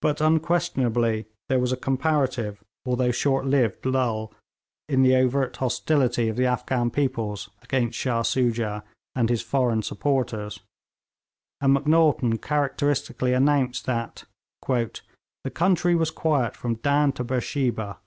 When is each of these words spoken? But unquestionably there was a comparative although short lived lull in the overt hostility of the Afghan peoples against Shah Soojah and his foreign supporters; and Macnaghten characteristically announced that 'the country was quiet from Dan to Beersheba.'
But 0.00 0.22
unquestionably 0.22 1.26
there 1.50 1.58
was 1.58 1.70
a 1.70 1.76
comparative 1.76 2.64
although 2.86 3.10
short 3.10 3.44
lived 3.44 3.84
lull 3.84 4.32
in 4.88 5.02
the 5.02 5.16
overt 5.16 5.58
hostility 5.58 6.30
of 6.30 6.36
the 6.36 6.46
Afghan 6.46 6.90
peoples 6.90 7.50
against 7.60 7.98
Shah 7.98 8.22
Soojah 8.22 8.84
and 9.14 9.28
his 9.28 9.42
foreign 9.42 9.82
supporters; 9.82 10.60
and 11.60 11.74
Macnaghten 11.76 12.38
characteristically 12.40 13.34
announced 13.34 13.84
that 13.84 14.24
'the 14.66 15.50
country 15.52 15.94
was 15.94 16.10
quiet 16.10 16.56
from 16.56 16.76
Dan 16.76 17.12
to 17.12 17.22
Beersheba.' 17.22 17.98